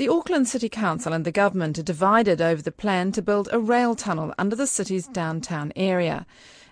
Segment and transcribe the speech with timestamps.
[0.00, 3.58] The Auckland City Council and the government are divided over the plan to build a
[3.58, 6.24] rail tunnel under the city's downtown area.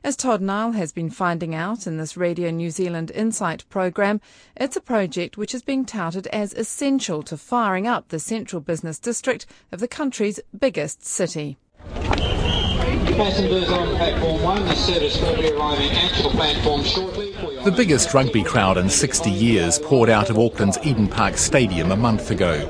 [0.02, 4.22] As Todd Niall has been finding out in this Radio New Zealand Insight program,
[4.56, 8.98] it's a project which is being touted as essential to firing up the central business
[8.98, 11.58] district of the country's biggest city.
[11.84, 17.32] Passengers on platform one, the service will be arriving at the platform shortly.
[17.62, 21.96] The biggest rugby crowd in 60 years poured out of Auckland's Eden Park Stadium a
[21.96, 22.66] month ago.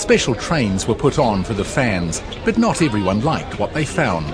[0.00, 4.26] Special trains were put on for the fans, but not everyone liked what they found.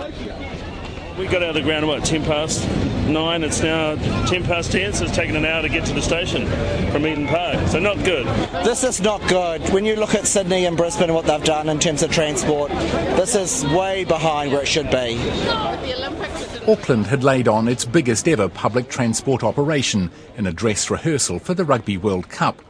[1.19, 2.67] We got out of the ground about 10 past
[3.09, 3.43] 9.
[3.43, 3.97] It's now
[4.27, 6.47] 10 past 10, so it's taken an hour to get to the station
[6.93, 7.67] from Eden Park.
[7.67, 8.27] So not good.
[8.65, 9.61] This is not good.
[9.71, 12.71] When you look at Sydney and Brisbane and what they've done in terms of transport,
[12.71, 15.19] this is way behind where it should be.
[16.71, 21.55] Auckland had laid on its biggest ever public transport operation in a dress rehearsal for
[21.55, 22.63] the Rugby World Cup.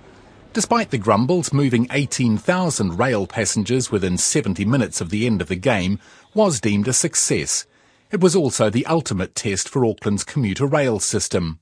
[0.56, 5.54] Despite the grumbles, moving 18,000 rail passengers within 70 minutes of the end of the
[5.54, 5.98] game
[6.32, 7.66] was deemed a success.
[8.10, 11.58] It was also the ultimate test for Auckland's commuter rail system.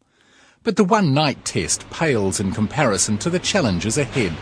[0.63, 4.33] But the one night test pales in comparison to the challenges ahead.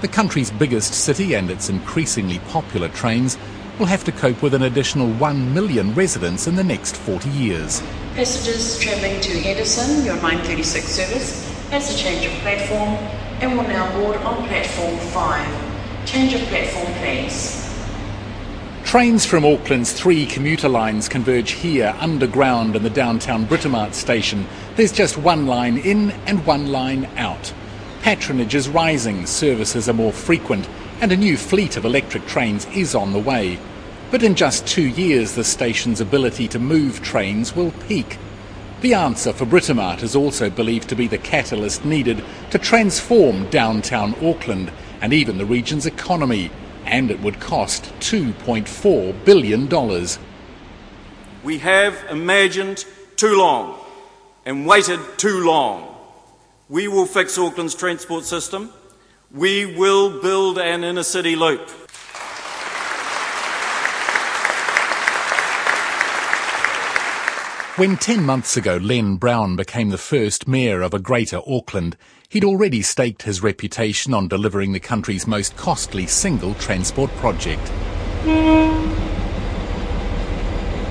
[0.00, 3.38] The country's biggest city and its increasingly popular trains
[3.78, 7.80] will have to cope with an additional 1 million residents in the next 40 years.
[8.16, 12.98] Passengers travelling to Henderson, your 936 service, has a change of platform
[13.40, 16.06] and will now board on platform 5.
[16.06, 17.56] Change of platform, please.
[18.84, 24.46] Trains from Auckland's three commuter lines converge here underground in the downtown Britomart station.
[24.76, 27.52] There's just one line in and one line out.
[28.02, 30.68] Patronage is rising, services are more frequent,
[31.00, 33.58] and a new fleet of electric trains is on the way.
[34.10, 38.18] But in just two years, the station's ability to move trains will peak.
[38.80, 44.14] The answer for Britomart is also believed to be the catalyst needed to transform downtown
[44.24, 46.50] Auckland and even the region's economy,
[46.86, 49.68] and it would cost $2.4 billion.
[51.44, 52.86] We have imagined
[53.16, 53.78] too long
[54.46, 55.94] and waited too long.
[56.70, 58.72] We will fix Auckland's transport system.
[59.30, 61.68] We will build an inner city loop.
[67.80, 71.96] When 10 months ago Len Brown became the first mayor of a greater Auckland,
[72.28, 77.66] he'd already staked his reputation on delivering the country's most costly single transport project.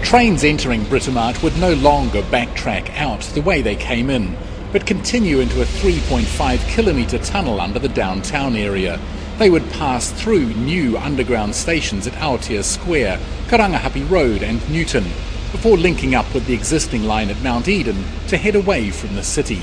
[0.04, 4.36] Trains entering Britomart would no longer backtrack out the way they came in,
[4.72, 9.00] but continue into a 3.5 kilometre tunnel under the downtown area.
[9.38, 15.06] They would pass through new underground stations at Aotea Square, Karangahape Road and Newton,
[15.52, 19.24] before linking up with the existing line at Mount Eden to head away from the
[19.24, 19.62] city.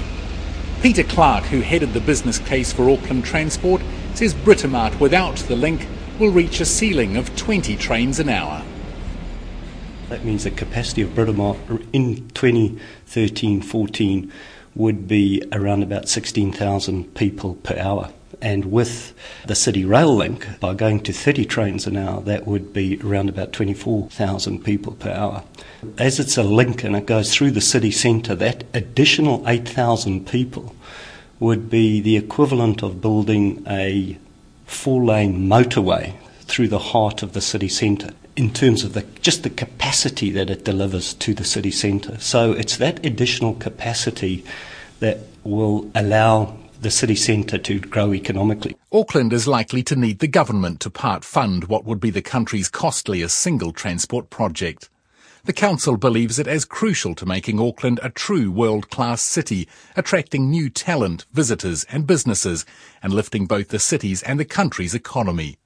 [0.83, 3.81] Peter Clark, who headed the business case for Auckland Transport,
[4.15, 5.87] says Britomart without the link
[6.19, 8.63] will reach a ceiling of 20 trains an hour.
[10.09, 14.31] That means the capacity of Britomart in 2013-14
[14.75, 18.11] would be around about 16,000 people per hour.
[18.41, 19.15] And with
[19.47, 23.29] the City Rail link, by going to 30 trains an hour, that would be around
[23.29, 25.43] about 24,000 people per hour.
[25.99, 30.75] As it's a link and it goes through the city centre, that additional 8,000 people
[31.41, 34.19] would be the equivalent of building a
[34.65, 39.43] four lane motorway through the heart of the city centre in terms of the, just
[39.43, 42.19] the capacity that it delivers to the city centre.
[42.21, 44.45] So it's that additional capacity
[45.01, 48.77] that will allow the city centre to grow economically.
[48.93, 52.69] Auckland is likely to need the government to part fund what would be the country's
[52.69, 54.89] costliest single transport project.
[55.45, 60.69] The council believes it as crucial to making Auckland a true world-class city, attracting new
[60.69, 62.67] talent, visitors and businesses,
[63.01, 65.59] and lifting both the city's and the country's economy.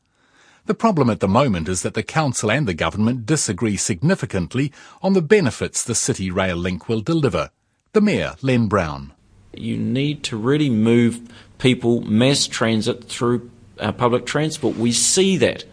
[0.66, 4.70] The problem at the moment is that the council and the government disagree significantly
[5.02, 7.50] on the benefits the city rail link will deliver.
[7.92, 9.14] The mayor, Len Brown.
[9.52, 11.20] You need to really move
[11.58, 14.76] people mass transit through uh, public transport.
[14.76, 15.64] We see that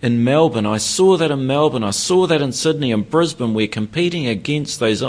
[0.00, 0.66] in Melbourne.
[0.66, 1.84] I saw that in Melbourne.
[1.84, 3.54] I saw that in Sydney and Brisbane.
[3.54, 5.02] We're competing against those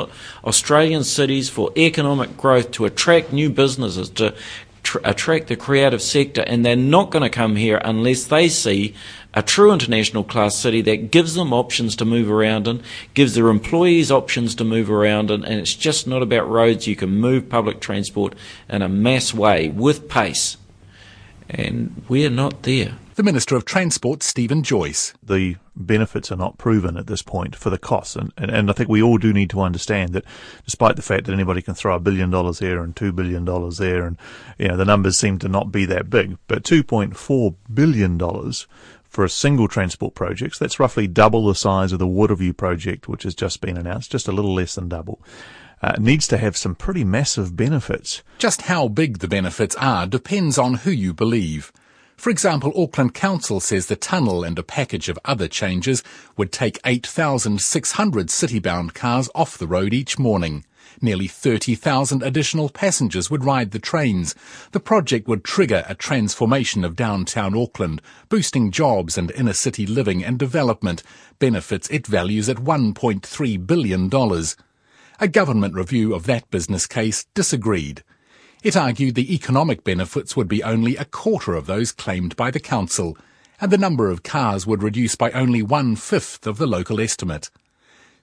[0.43, 4.35] Australian cities for economic growth to attract new businesses, to
[4.83, 8.93] tr- attract the creative sector, and they're not going to come here unless they see
[9.33, 12.81] a true international class city that gives them options to move around in,
[13.13, 16.87] gives their employees options to move around in, and it's just not about roads.
[16.87, 18.35] You can move public transport
[18.69, 20.57] in a mass way with pace.
[21.49, 22.95] And we're not there.
[23.15, 25.13] The Minister of Transport, Stephen Joyce.
[25.21, 28.15] The benefits are not proven at this point for the costs.
[28.15, 30.25] And, and, and, I think we all do need to understand that
[30.65, 33.77] despite the fact that anybody can throw a billion dollars here and two billion dollars
[33.77, 34.17] there, and,
[34.57, 38.17] you know, the numbers seem to not be that big, but $2.4 billion
[39.13, 43.07] for a single transport project, so that's roughly double the size of the Waterview project,
[43.07, 45.21] which has just been announced, just a little less than double.
[45.83, 48.23] Uh, needs to have some pretty massive benefits.
[48.39, 51.71] Just how big the benefits are depends on who you believe.
[52.17, 56.01] For example, Auckland Council says the tunnel and a package of other changes
[56.35, 60.65] would take 8,600 city-bound cars off the road each morning.
[61.03, 64.33] Nearly 30,000 additional passengers would ride the trains.
[64.71, 70.23] The project would trigger a transformation of downtown Auckland, boosting jobs and inner city living
[70.23, 71.03] and development,
[71.39, 74.09] benefits it values at $1.3 billion.
[75.19, 78.01] A government review of that business case disagreed.
[78.63, 82.61] It argued the economic benefits would be only a quarter of those claimed by the
[82.61, 83.17] council,
[83.59, 87.49] and the number of cars would reduce by only one-fifth of the local estimate.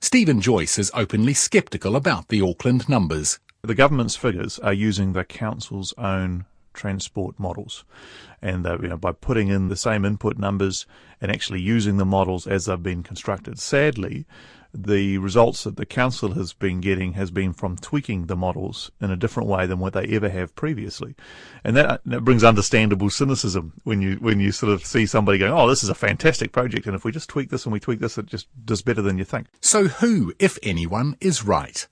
[0.02, 3.38] Stephen Joyce is openly sceptical about the Auckland numbers.
[3.60, 7.84] The government's figures are using the council's own transport models.
[8.40, 10.86] And uh, you know, by putting in the same input numbers
[11.20, 13.58] and actually using the models as they've been constructed.
[13.58, 14.24] Sadly,
[14.72, 19.10] the results that the council has been getting has been from tweaking the models in
[19.10, 21.14] a different way than what they ever have previously,
[21.64, 25.52] and that, that brings understandable cynicism when you when you sort of see somebody going,
[25.52, 28.00] "Oh, this is a fantastic project, and if we just tweak this and we tweak
[28.00, 31.86] this, it just does better than you think." So, who, if anyone, is right?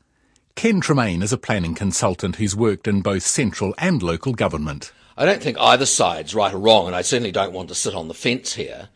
[0.55, 4.93] Ken Tremaine is a planning consultant who's worked in both central and local government.
[5.17, 7.95] I don't think either side's right or wrong, and I certainly don't want to sit
[7.95, 8.89] on the fence here.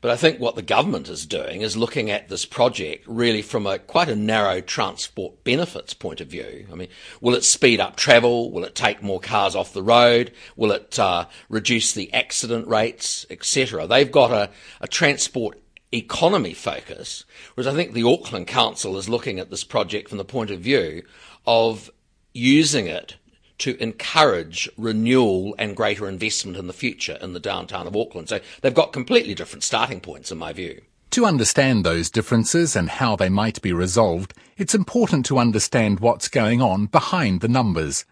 [0.00, 3.66] But I think what the government is doing is looking at this project really from
[3.66, 6.66] a quite a narrow transport benefits point of view.
[6.70, 6.88] I mean,
[7.20, 8.52] will it speed up travel?
[8.52, 10.32] Will it take more cars off the road?
[10.56, 13.88] Will it uh, reduce the accident rates, etc.?
[13.88, 14.50] They've got a,
[14.80, 15.58] a transport
[15.92, 17.24] economy focus,
[17.54, 20.60] whereas I think the Auckland Council is looking at this project from the point of
[20.60, 21.02] view
[21.44, 21.90] of
[22.34, 23.16] using it
[23.58, 28.28] to encourage renewal and greater investment in the future in the downtown of Auckland.
[28.28, 30.82] So they've got completely different starting points, in my view.
[31.12, 36.28] To understand those differences and how they might be resolved, it's important to understand what's
[36.28, 38.04] going on behind the numbers.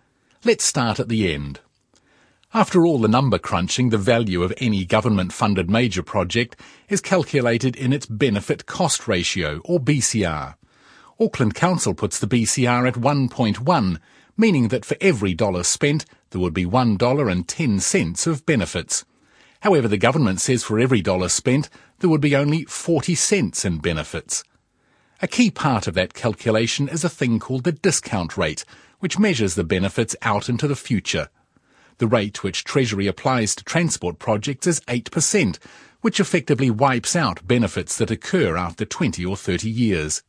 [0.44, 1.60] Let's start at the end.
[2.54, 6.56] After all the number crunching, the value of any government funded major project
[6.88, 10.54] is calculated in its benefit cost ratio, or BCR.
[11.20, 13.98] Auckland Council puts the BCR at 1.1,
[14.36, 19.04] meaning that for every dollar spent, there would be $1.10 of benefits.
[19.60, 21.68] However, the government says for every dollar spent,
[21.98, 24.44] there would be only 40 cents in benefits.
[25.22, 28.64] A key part of that calculation is a thing called the discount rate,
[28.98, 31.28] which measures the benefits out into the future.
[31.98, 35.58] The rate which Treasury applies to transport projects is 8%,
[36.02, 40.22] which effectively wipes out benefits that occur after 20 or 30 years.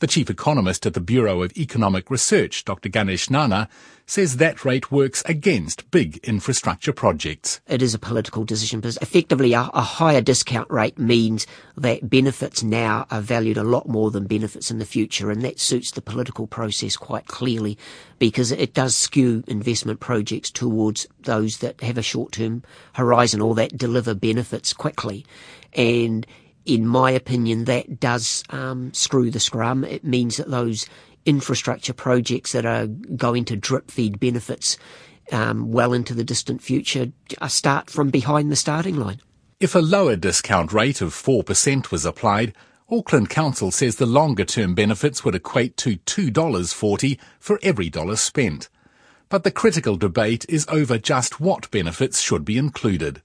[0.00, 2.88] The chief economist at the Bureau of Economic Research, Dr.
[2.88, 3.68] Ganesh Nana,
[4.06, 7.60] says that rate works against big infrastructure projects.
[7.66, 12.62] It is a political decision because effectively a, a, higher discount rate means that benefits
[12.62, 16.00] now are valued a lot more than benefits in the future and that suits the
[16.00, 17.76] political process quite clearly
[18.20, 22.62] because it does skew investment projects towards those that have a short-term
[22.92, 25.26] horizon or that deliver benefits quickly.
[25.74, 26.24] And
[26.68, 29.84] in my opinion, that does um, screw the scrum.
[29.84, 30.86] It means that those
[31.24, 34.76] infrastructure projects that are going to drip feed benefits
[35.32, 37.10] um, well into the distant future
[37.48, 39.20] start from behind the starting line.
[39.60, 42.54] If a lower discount rate of 4% was applied,
[42.90, 48.68] Auckland Council says the longer term benefits would equate to $2.40 for every dollar spent.
[49.28, 53.20] But the critical debate is over just what benefits should be included.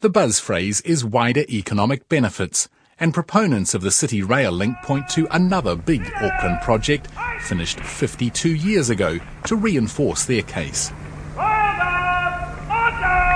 [0.00, 2.68] The buzz phrase is wider economic benefits,
[3.00, 7.08] and proponents of the City Rail link point to another big Auckland project
[7.40, 10.92] finished 52 years ago to reinforce their case.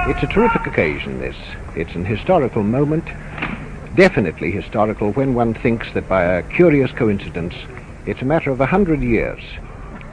[0.09, 1.37] It's a terrific occasion, this.
[1.77, 3.05] It's an historical moment,
[3.95, 7.55] definitely historical when one thinks that by a curious coincidence,
[8.05, 9.41] it's a matter of a hundred years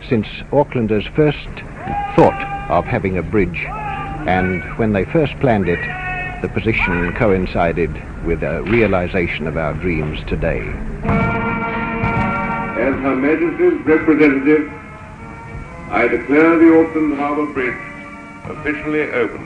[0.08, 1.48] since Aucklanders first
[2.16, 3.66] thought of having a bridge,
[4.28, 5.80] and when they first planned it,
[6.42, 7.92] the position coincided
[8.26, 10.62] with a realization of our dreams today.
[12.80, 14.72] As Her Majesty's representative,
[15.92, 17.76] I declare the Auckland Harbour Bridge
[18.46, 19.44] officially open.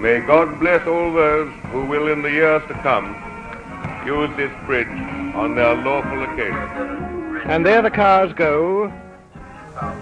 [0.00, 3.14] May God bless all those who will in the years to come
[4.06, 4.86] use this bridge
[5.34, 7.42] on their lawful occasion.
[7.46, 8.92] And there the cars go.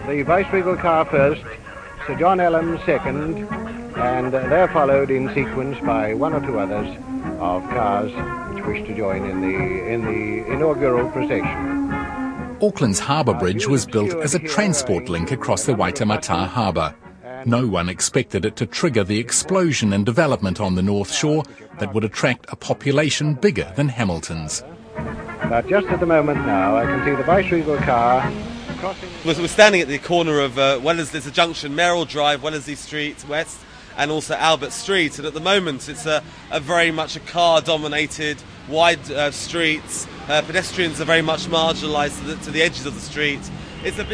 [0.07, 1.43] The Vice Regal car first,
[2.07, 3.49] Sir John Allum second,
[3.97, 6.89] and they're followed in sequence by one or two others
[7.39, 8.11] of cars
[8.55, 11.93] which wish to join in the, in the inaugural procession.
[12.61, 16.95] Auckland's harbour bridge was built as a transport link across the Waitemata harbour.
[17.47, 21.43] No one expected it to trigger the explosion and development on the North Shore
[21.79, 24.65] that would attract a population bigger than Hamilton's.
[24.95, 28.33] But just at the moment now, I can see the Viceregal car
[28.79, 29.11] crossing.
[29.27, 33.59] We're standing at the corner of uh, Wellesley's a junction, Mayoral Drive, Wellesley Street West,
[33.97, 35.19] and also Albert Street.
[35.19, 40.07] And at the moment, it's a, a very much a car-dominated, wide uh, streets.
[40.29, 43.41] Uh, pedestrians are very much marginalised to the, to the edges of the street.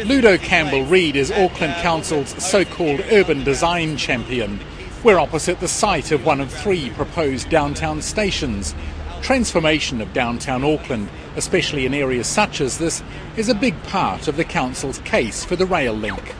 [0.05, 4.59] Ludo Campbell Reid is Auckland Council's so-called urban design champion.
[5.01, 8.75] We're opposite the site of one of three proposed downtown stations.
[9.21, 13.01] Transformation of downtown Auckland, especially in areas such as this,
[13.37, 16.35] is a big part of the council's case for the rail link.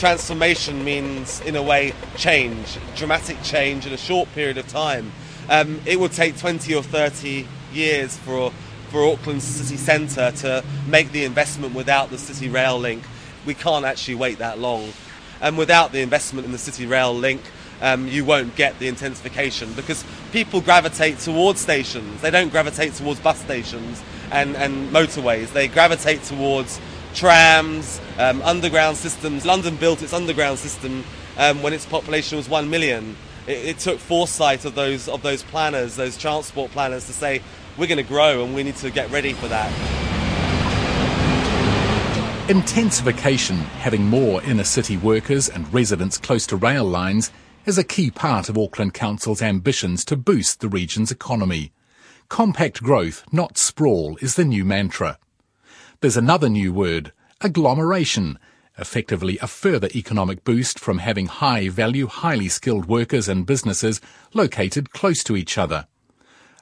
[0.00, 5.12] Transformation means, in a way, change, dramatic change in a short period of time.
[5.50, 8.50] Um, it would take 20 or 30 years for
[8.88, 13.02] for Auckland's city centre to make the investment without the city rail link.
[13.44, 14.94] We can't actually wait that long.
[15.42, 17.42] And without the investment in the city rail link,
[17.82, 20.02] um, you won't get the intensification because
[20.32, 22.22] people gravitate towards stations.
[22.22, 24.02] They don't gravitate towards bus stations
[24.32, 25.52] and, and motorways.
[25.52, 26.80] They gravitate towards
[27.14, 29.44] trams, um, underground systems.
[29.44, 31.04] London built its underground system
[31.38, 33.16] um, when its population was one million.
[33.46, 37.42] It, it took foresight of those of those planners, those transport planners, to say
[37.76, 39.70] we're going to grow and we need to get ready for that.
[42.50, 47.30] Intensification, having more inner city workers and residents close to rail lines,
[47.64, 51.70] is a key part of Auckland Council's ambitions to boost the region's economy.
[52.28, 55.18] Compact growth, not sprawl, is the new mantra.
[56.00, 58.38] There's another new word, agglomeration,
[58.78, 64.00] effectively a further economic boost from having high value, highly skilled workers and businesses
[64.32, 65.86] located close to each other.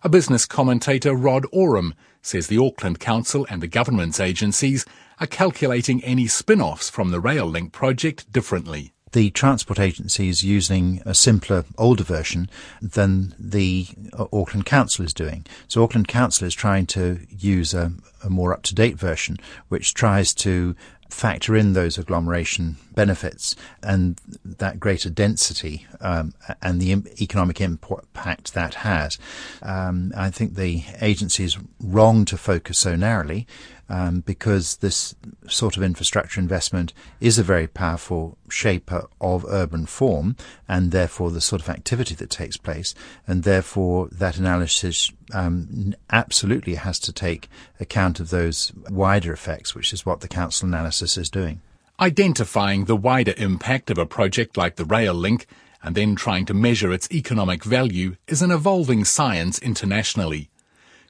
[0.03, 4.85] A business commentator, Rod Oram, says the Auckland Council and the government's agencies
[5.21, 8.93] are calculating any spin-offs from the rail link project differently.
[9.13, 12.51] The transport agency is using a simpler, older version
[12.83, 15.47] than the uh, Auckland Council is doing.
[15.67, 19.39] So Auckland Council is trying to use a, a more up-to-date version,
[19.69, 20.75] which tries to
[21.09, 28.75] factor in those agglomeration benefits and that greater density um, and the economic impact that
[28.75, 29.19] has.
[29.63, 33.47] Um, I think the agency is wrong to focus so narrowly
[33.89, 35.15] um, because this
[35.49, 40.37] sort of infrastructure investment is a very powerful shaper of urban form
[40.69, 42.95] and therefore the sort of activity that takes place.
[43.27, 47.49] And therefore, that analysis um, absolutely has to take
[47.81, 51.61] account of those wider effects, which is what the council analysis is doing.
[52.01, 55.47] Identifying the wider impact of a project like the rail link
[55.83, 60.51] and then trying to measure its economic value is an evolving science internationally.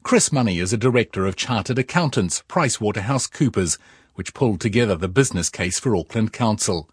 [0.09, 3.77] Chris Money is a director of chartered accountants, PricewaterhouseCoopers,
[4.15, 6.89] which pulled together the business case for Auckland Council.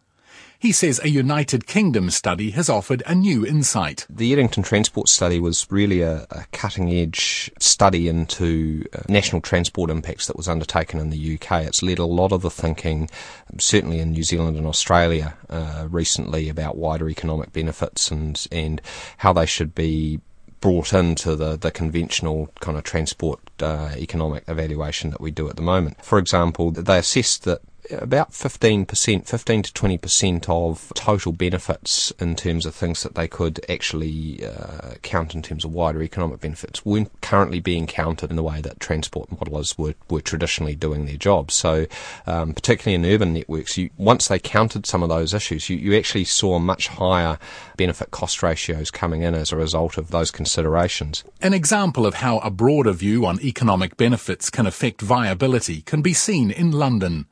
[0.60, 4.06] He says a United Kingdom study has offered a new insight.
[4.10, 9.90] The Eddington Transport Study was really a, a cutting edge study into uh, national transport
[9.90, 11.64] impacts that was undertaken in the UK.
[11.64, 13.10] It's led a lot of the thinking,
[13.58, 18.82] certainly in New Zealand and Australia uh, recently, about wider economic benefits and, and
[19.20, 20.20] how they should be
[20.66, 25.58] brought into the, the conventional kind of transport uh, economic evaluation that we do at
[25.58, 26.04] the moment.
[26.04, 27.62] For example, they assessed that
[27.92, 33.64] about 15%, 15 to 20% of total benefits in terms of things that they could
[33.70, 38.44] actually uh, count in terms of wider economic benefits weren't currently being counted in the
[38.44, 41.54] way that transport modelers were, were traditionally doing their jobs.
[41.54, 41.86] So,
[42.26, 45.98] um, particularly in urban networks, you, once they counted some of those issues, you, you
[45.98, 47.38] actually saw much higher
[47.78, 51.24] benefit cost ratios coming in as a result of those considerations.
[51.42, 56.14] An example of how a broader view on economic benefits can affect viability can be
[56.14, 57.28] seen in London.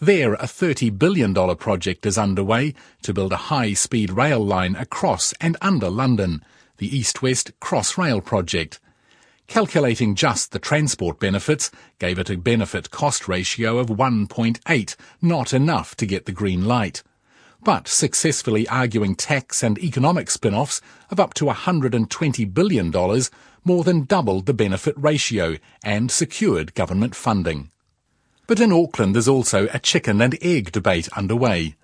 [0.00, 5.56] There, a $30 billion project is underway to build a high-speed rail line across and
[5.60, 6.44] under London,
[6.76, 8.78] the East-West Crossrail project.
[9.48, 15.96] Calculating just the transport benefits gave it a benefit cost ratio of 1.8, not enough
[15.96, 17.02] to get the green light.
[17.60, 22.92] But successfully arguing tax and economic spin-offs of up to $120 billion
[23.64, 27.72] more than doubled the benefit ratio and secured government funding.
[28.48, 31.76] But in Auckland there's also a chicken and egg debate underway.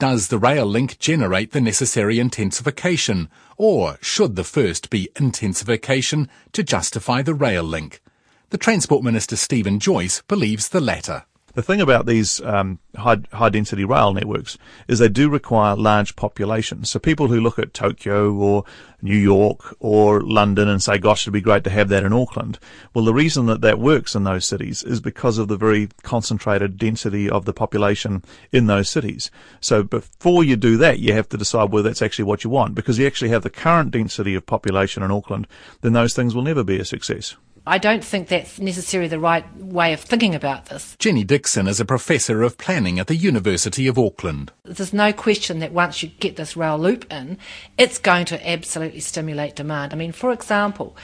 [0.00, 6.64] Does the rail link generate the necessary intensification, or should the first be intensification to
[6.64, 8.02] justify the rail link?
[8.50, 11.24] The Transport Minister Stephen Joyce believes the latter.
[11.58, 16.14] The thing about these um, high, high density rail networks is they do require large
[16.14, 16.88] populations.
[16.88, 18.62] So people who look at Tokyo or
[19.02, 22.60] New York or London and say, gosh, it'd be great to have that in Auckland.
[22.94, 26.78] Well, the reason that that works in those cities is because of the very concentrated
[26.78, 28.22] density of the population
[28.52, 29.28] in those cities.
[29.60, 32.76] So before you do that, you have to decide whether that's actually what you want.
[32.76, 35.48] Because you actually have the current density of population in Auckland,
[35.80, 37.34] then those things will never be a success.
[37.68, 40.96] I don't think that's necessarily the right way of thinking about this.
[40.98, 44.50] Jenny Dixon is a professor of planning at the University of Auckland.
[44.64, 47.36] There's no question that once you get this rail loop in,
[47.76, 49.92] it's going to absolutely stimulate demand.
[49.92, 50.96] I mean, for example,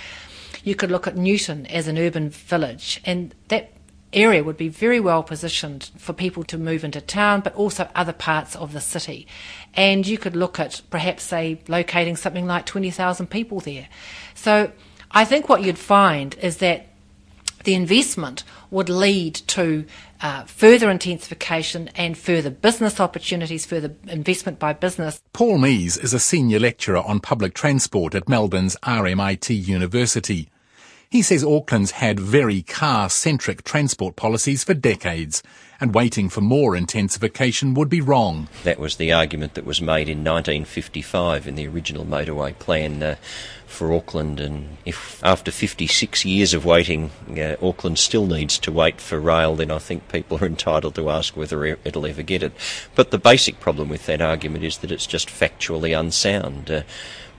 [0.64, 3.70] you could look at Newton as an urban village, and that
[4.14, 8.12] area would be very well positioned for people to move into town, but also other
[8.12, 9.26] parts of the city.
[9.74, 13.88] And you could look at perhaps, say, locating something like 20,000 people there.
[14.34, 14.72] So
[15.14, 16.88] I think what you'd find is that
[17.62, 19.86] the investment would lead to
[20.20, 25.20] uh, further intensification and further business opportunities, further investment by business.
[25.32, 30.50] Paul Mees is a senior lecturer on public transport at Melbourne's RMIT University.
[31.14, 35.44] He says Auckland's had very car-centric transport policies for decades,
[35.80, 38.48] and waiting for more intensification would be wrong.
[38.64, 43.14] That was the argument that was made in 1955 in the original motorway plan uh,
[43.64, 49.00] for Auckland, and if after 56 years of waiting, uh, Auckland still needs to wait
[49.00, 52.54] for rail, then I think people are entitled to ask whether it'll ever get it.
[52.96, 56.72] But the basic problem with that argument is that it's just factually unsound.
[56.72, 56.82] Uh,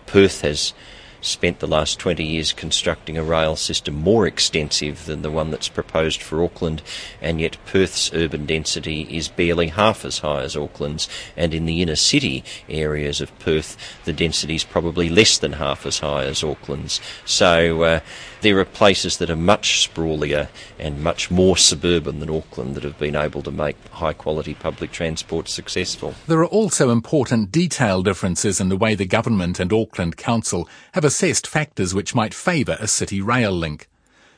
[0.05, 0.73] Perth has
[1.21, 5.69] spent the last 20 years constructing a rail system more extensive than the one that's
[5.69, 6.81] proposed for Auckland,
[7.21, 11.81] and yet Perth's urban density is barely half as high as Auckland's, and in the
[11.81, 16.43] inner city areas of Perth, the density is probably less than half as high as
[16.43, 17.01] Auckland's.
[17.25, 17.99] So uh,
[18.45, 20.47] there are places that are much sprawlier
[20.77, 24.91] and much more suburban than Auckland that have been able to make high quality public
[24.91, 26.13] transport successful.
[26.27, 31.03] There are also important detail differences in the way the government and Auckland Council have
[31.03, 33.89] assessed factors which might favour a city rail link.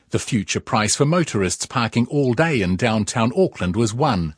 [0.08, 4.34] The future price for motorists parking all day in downtown Auckland was one.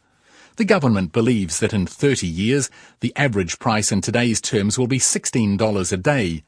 [0.56, 4.98] The government believes that in 30 years, the average price in today's terms will be
[4.98, 6.42] $16 a day.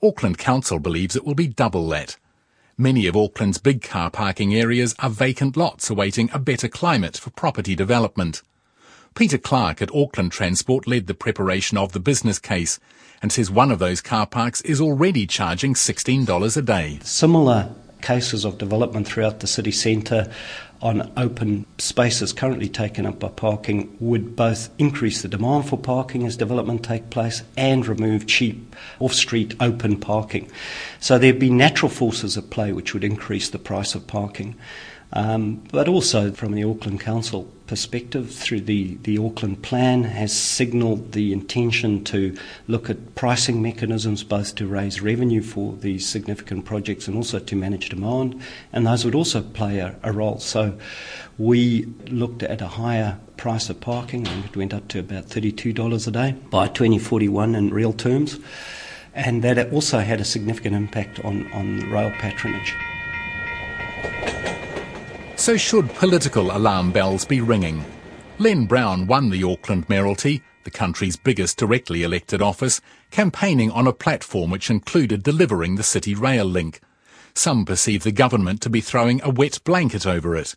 [0.00, 2.16] Auckland Council believes it will be double that.
[2.80, 7.30] Many of Auckland's big car parking areas are vacant lots awaiting a better climate for
[7.30, 8.40] property development.
[9.16, 12.78] Peter Clark at Auckland Transport led the preparation of the business case
[13.20, 17.00] and says one of those car parks is already charging $16 a day.
[17.02, 20.30] Similar cases of development throughout the city centre
[20.80, 26.24] on open spaces currently taken up by parking would both increase the demand for parking
[26.24, 30.48] as development take place and remove cheap off-street open parking.
[31.00, 34.54] So there'd be natural forces at play which would increase the price of parking.
[35.12, 41.12] Um, but also from the Auckland Council perspective, through the, the Auckland Plan, has signalled
[41.12, 47.08] the intention to look at pricing mechanisms both to raise revenue for these significant projects
[47.08, 48.40] and also to manage demand,
[48.72, 50.38] and those would also play a, a role.
[50.40, 50.78] So
[51.38, 56.06] we looked at a higher price of parking, and it went up to about $32
[56.06, 58.38] a day by 2041 in real terms,
[59.14, 62.74] and that also had a significant impact on, on rail patronage.
[65.48, 67.82] So should political alarm bells be ringing?
[68.38, 73.94] Len Brown won the Auckland Mayoralty, the country's biggest directly elected office, campaigning on a
[73.94, 76.82] platform which included delivering the city rail link.
[77.32, 80.54] Some perceive the government to be throwing a wet blanket over it.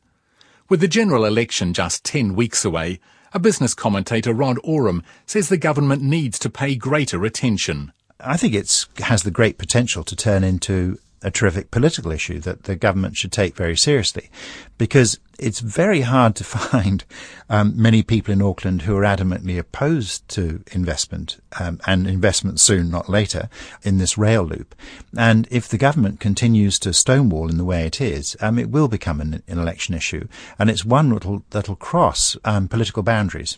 [0.67, 2.99] With the general election just 10 weeks away,
[3.32, 7.93] a business commentator Rod Oram says the government needs to pay greater attention.
[8.19, 12.63] I think it has the great potential to turn into a terrific political issue that
[12.63, 14.29] the government should take very seriously
[14.77, 17.03] because it's very hard to find
[17.49, 22.89] um, many people in Auckland who are adamantly opposed to investment um, and investment soon,
[22.89, 23.49] not later,
[23.84, 24.75] in this rail loop.
[25.17, 28.88] And if the government continues to stonewall in the way it is, um, it will
[28.88, 33.57] become an, an, election issue, and it's one that'll that'll cross um, political boundaries.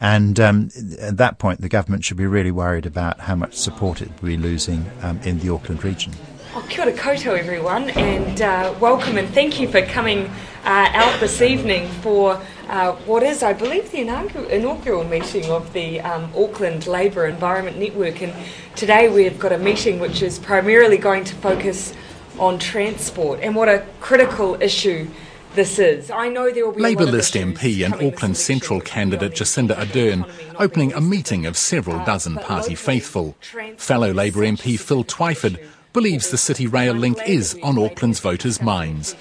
[0.00, 4.00] And um, at that point, the government should be really worried about how much support
[4.00, 6.12] it will be losing um, in the Auckland region.
[6.54, 10.30] Oh, kia ora koutou, everyone, and uh, welcome and thank you for coming
[10.64, 16.00] uh, out this evening for uh, what is, I believe, the inaugural meeting of the
[16.00, 18.22] um, Auckland Labour Environment Network.
[18.22, 18.32] And
[18.76, 21.92] today we've got a meeting which is primarily going to focus
[22.38, 25.06] on transport and what a critical issue
[25.54, 26.10] this is.
[26.10, 30.94] I know there will be Labour List MP and Auckland Central candidate Jacinda Ardern opening
[30.94, 33.36] a meeting of several dozen party faithful.
[33.76, 35.58] Fellow Labour MP Phil Twyford
[35.98, 39.16] believes the City Rail link is on Auckland's voters' minds.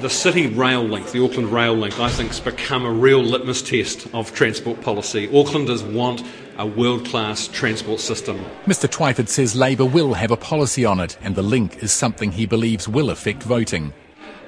[0.00, 3.62] the city rail link, the Auckland rail link, I think has become a real litmus
[3.62, 5.28] test of transport policy.
[5.28, 6.24] Aucklanders want
[6.56, 8.44] a world class transport system.
[8.66, 8.88] Mr.
[8.88, 12.46] Twyford says Labour will have a policy on it, and the link is something he
[12.46, 13.92] believes will affect voting.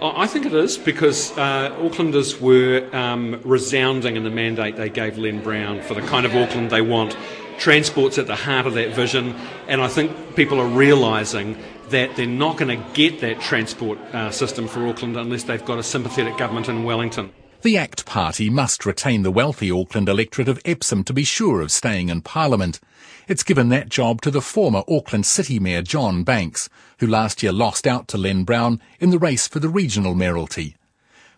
[0.02, 5.18] I think it is because uh, Aucklanders were um, resounding in the mandate they gave
[5.18, 7.16] Len Brown for the kind of Auckland they want.
[7.60, 9.36] Transport's at the heart of that vision,
[9.68, 11.58] and I think people are realising
[11.90, 15.78] that they're not going to get that transport uh, system for Auckland unless they've got
[15.78, 17.30] a sympathetic government in Wellington.
[17.60, 21.70] The ACT Party must retain the wealthy Auckland electorate of Epsom to be sure of
[21.70, 22.80] staying in Parliament.
[23.28, 26.70] It's given that job to the former Auckland City Mayor John Banks,
[27.00, 30.76] who last year lost out to Len Brown in the race for the regional mayoralty.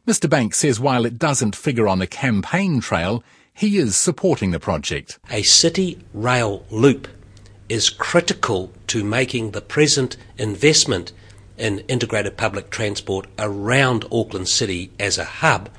[0.06, 3.24] Mr Banks says while it doesn't figure on the campaign trail,
[3.54, 5.18] he is supporting the project.
[5.30, 7.08] A city rail loop
[7.68, 11.12] is critical to making the present investment
[11.56, 15.70] in integrated public transport around Auckland City as a hub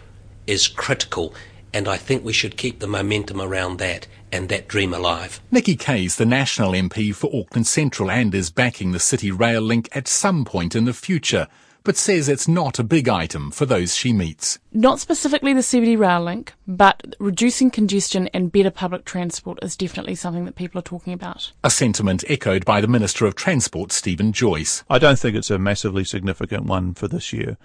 [0.47, 1.33] is critical,
[1.73, 5.39] and I think we should keep the momentum around that and that dream alive.
[5.51, 9.89] Nikki Kaye's the National MP for Auckland Central and is backing the City Rail link
[9.91, 11.47] at some point in the future
[11.83, 14.59] but says it's not a big item for those she meets.
[14.71, 20.15] Not specifically the CBD rail link, but reducing congestion and better public transport is definitely
[20.15, 21.51] something that people are talking about.
[21.63, 24.83] A sentiment echoed by the Minister of Transport, Stephen Joyce.
[24.89, 27.57] I don't think it's a massively significant one for this year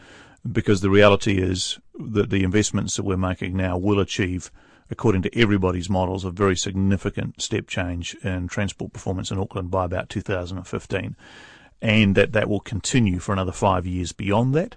[0.50, 4.50] because the reality is that the investments that we're making now will achieve
[4.90, 9.85] according to everybody's models, a very significant step change in transport performance in Auckland by
[9.85, 11.14] about 2015
[11.80, 14.76] and that that will continue for another five years beyond that.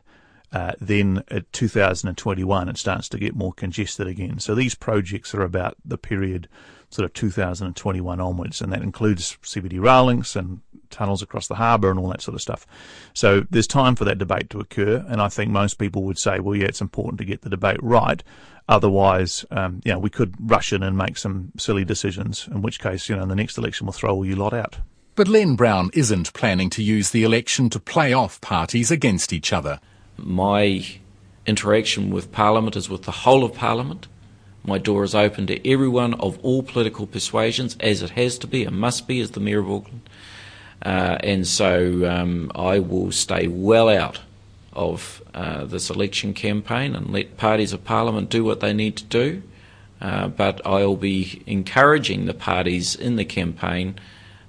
[0.53, 4.37] Uh, then at 2021 it starts to get more congested again.
[4.39, 6.49] So these projects are about the period
[6.91, 10.59] sort of 2021 onwards, and that includes CBD rail links and
[10.89, 12.67] tunnels across the harbour and all that sort of stuff.
[13.13, 16.39] So there's time for that debate to occur, and I think most people would say,
[16.39, 18.21] well, yeah, it's important to get the debate right.
[18.67, 22.79] Otherwise, um, you know, we could rush in and make some silly decisions, in which
[22.79, 24.77] case, you know, in the next election we'll throw all you lot out.
[25.15, 29.51] But Len Brown isn't planning to use the election to play off parties against each
[29.51, 29.79] other.
[30.17, 30.85] My
[31.45, 34.07] interaction with Parliament is with the whole of Parliament.
[34.63, 38.63] My door is open to everyone of all political persuasions, as it has to be
[38.63, 40.09] and must be as the Mayor of Auckland.
[40.83, 44.21] Uh, and so um, I will stay well out
[44.73, 49.03] of uh, this election campaign and let parties of Parliament do what they need to
[49.03, 49.43] do.
[49.99, 53.99] Uh, but I'll be encouraging the parties in the campaign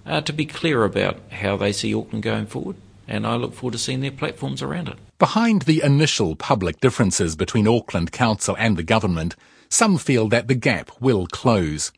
[0.06, 3.72] uh, to be clear about how they see Auckland going forward, and I look forward
[3.72, 4.96] to seeing their platforms around it.
[5.18, 9.36] Behind the initial public differences between Auckland Council and the government,
[9.68, 11.92] some feel that the gap will close.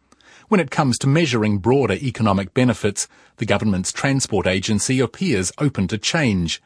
[0.49, 5.99] When it comes to measuring broader economic benefits, the government's transport agency appears open to
[5.99, 6.63] change.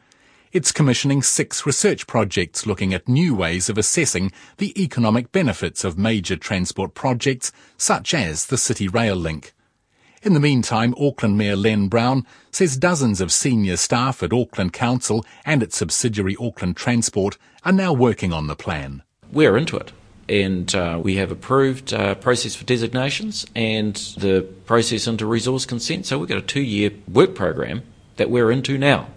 [0.51, 5.97] It's commissioning six research projects looking at new ways of assessing the economic benefits of
[5.97, 9.53] major transport projects such as the City Rail Link.
[10.21, 15.25] In the meantime, Auckland Mayor Len Brown says dozens of senior staff at Auckland Council
[15.45, 19.01] and its subsidiary Auckland Transport are now working on the plan.
[19.31, 19.93] We're into it.
[20.27, 26.05] And uh, we have approved uh, process for designations and the process into resource consent.
[26.05, 27.83] So we've got a two year work program
[28.17, 29.07] that we're into now.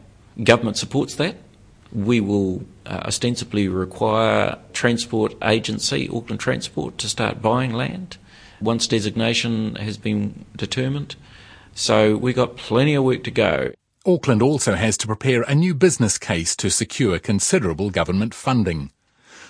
[0.42, 1.34] Government supports that.
[1.92, 8.18] We will uh, ostensibly require Transport Agency, Auckland Transport, to start buying land
[8.62, 11.16] once designation has been determined.
[11.74, 13.72] So we've got plenty of work to go.
[14.04, 18.90] Auckland also has to prepare a new business case to secure considerable government funding.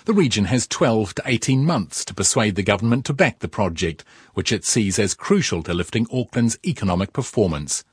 [0.05, 4.03] The region has 12 to 18 months to persuade the government to back the project,
[4.33, 7.83] which it sees as crucial to lifting Auckland's economic performance.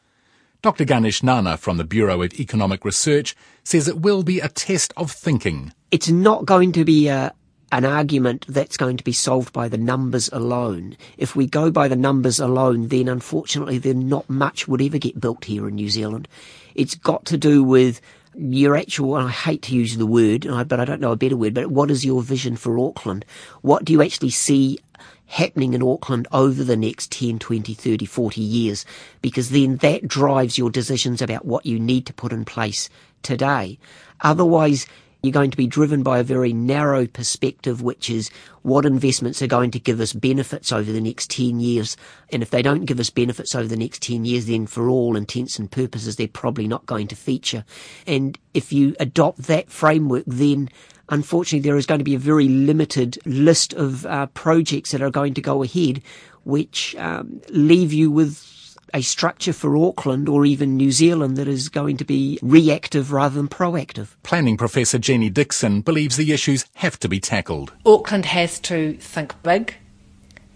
[0.60, 0.84] Dr.
[0.84, 5.10] Ganesh Nana from the Bureau of Economic Research says it will be a test of
[5.10, 5.72] thinking.
[5.90, 7.32] It's not going to be a,
[7.72, 10.96] an argument that's going to be solved by the numbers alone.
[11.16, 15.20] If we go by the numbers alone, then unfortunately, then not much would ever get
[15.20, 16.26] built here in New Zealand.
[16.74, 18.00] It's got to do with
[18.34, 21.54] your actual, I hate to use the word, but I don't know a better word,
[21.54, 23.24] but what is your vision for Auckland?
[23.62, 24.78] What do you actually see
[25.26, 28.84] happening in Auckland over the next 10, 20, 30, 40 years?
[29.22, 32.88] Because then that drives your decisions about what you need to put in place
[33.22, 33.78] today.
[34.22, 34.86] Otherwise,
[35.22, 38.30] you're going to be driven by a very narrow perspective, which is
[38.62, 41.96] what investments are going to give us benefits over the next 10 years.
[42.32, 45.16] And if they don't give us benefits over the next 10 years, then for all
[45.16, 47.64] intents and purposes, they're probably not going to feature.
[48.06, 50.68] And if you adopt that framework, then
[51.10, 55.10] unfortunately there is going to be a very limited list of uh, projects that are
[55.10, 56.02] going to go ahead,
[56.44, 58.59] which um, leave you with
[58.94, 63.36] a structure for Auckland or even New Zealand that is going to be reactive rather
[63.36, 64.08] than proactive.
[64.22, 67.72] Planning Professor Jenny Dixon believes the issues have to be tackled.
[67.84, 69.76] Auckland has to think big,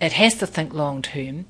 [0.00, 1.46] it has to think long term,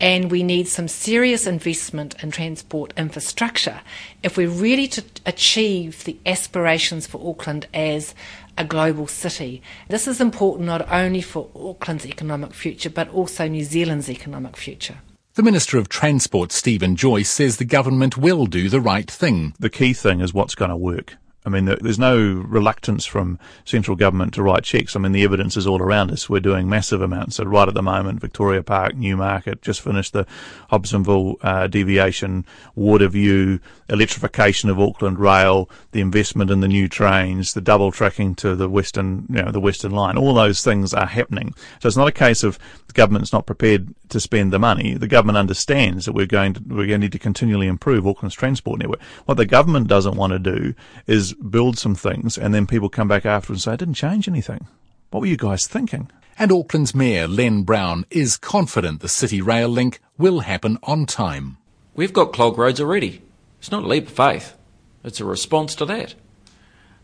[0.00, 3.80] and we need some serious investment in transport infrastructure
[4.22, 8.14] if we're really to achieve the aspirations for Auckland as
[8.56, 9.62] a global city.
[9.88, 14.98] This is important not only for Auckland's economic future but also New Zealand's economic future.
[15.38, 19.54] The Minister of Transport, Stephen Joyce, says the government will do the right thing.
[19.60, 21.16] The key thing is what's going to work.
[21.48, 24.94] I mean, there's no reluctance from central government to write checks.
[24.94, 26.28] I mean, the evidence is all around us.
[26.28, 27.36] We're doing massive amounts.
[27.36, 30.26] So right at the moment, Victoria Park, Newmarket, just finished the
[30.70, 32.44] Hobsonville uh, deviation,
[32.76, 38.54] Waterview, electrification of Auckland Rail, the investment in the new trains, the double tracking to
[38.54, 40.18] the western, you know, the western line.
[40.18, 41.54] All those things are happening.
[41.80, 42.58] So it's not a case of
[42.88, 44.94] the government's not prepared to spend the money.
[44.94, 48.34] The government understands that we're going to, we're going to need to continually improve Auckland's
[48.34, 49.00] transport network.
[49.24, 50.74] What the government doesn't want to do
[51.06, 54.28] is build some things and then people come back after and say, it didn't change
[54.28, 54.66] anything.
[55.10, 56.10] What were you guys thinking?
[56.38, 61.56] And Auckland's Mayor, Len Brown, is confident the City Rail link will happen on time.
[61.94, 63.22] We've got clog roads already.
[63.58, 64.54] It's not a leap of faith.
[65.02, 66.14] It's a response to that.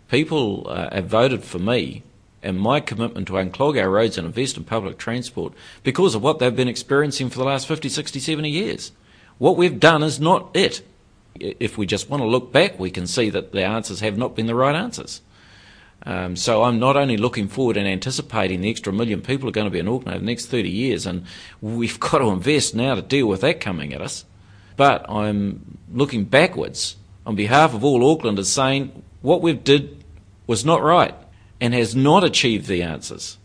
[0.09, 2.03] People uh, have voted for me
[2.45, 6.39] and my commitment to unclog our roads and invest in public transport because of what
[6.39, 8.93] they've been experiencing for the last 50, 60, 70 years.
[9.39, 10.83] What we've done is not it.
[11.41, 14.37] If we just want to look back, we can see that the answers have not
[14.37, 15.21] been the right answers.
[16.07, 19.67] Um, so I'm not only looking forward and anticipating the extra million people are going
[19.67, 21.25] to be in Auckland over the next 30 years, and
[21.61, 24.25] we've got to invest now to deal with that coming at us,
[24.77, 30.05] but I'm looking backwards on behalf of all Aucklanders saying what we've did
[30.47, 31.15] was not right
[31.61, 33.39] and has not achieved the answers.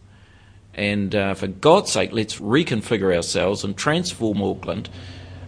[0.73, 4.89] And uh, for God's sake, let's reconfigure ourselves and transform Auckland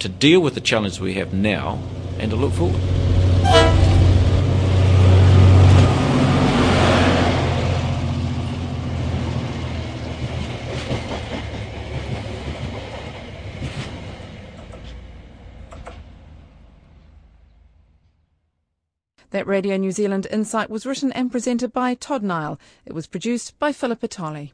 [0.02, 1.80] to deal with the challenge we have now
[2.18, 2.82] and to look forward.
[19.30, 22.60] That Radio New Zealand Insight was written and presented by Todd Niall.
[22.86, 24.52] It was produced by Philippa Tolley.